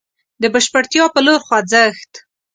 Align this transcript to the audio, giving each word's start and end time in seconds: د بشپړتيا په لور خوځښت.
د 0.41 0.43
بشپړتيا 0.53 1.05
په 1.13 1.19
لور 1.25 1.39
خوځښت. 1.47 2.11